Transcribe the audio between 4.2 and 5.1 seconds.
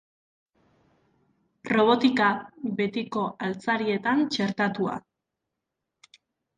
txertatua.